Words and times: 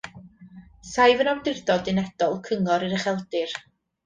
Saif 0.91 1.21
yn 1.25 1.29
Awdurdod 1.33 1.91
Unedol 1.93 2.35
Cyngor 2.49 2.89
yr 2.89 2.97
Ucheldir. 3.03 3.55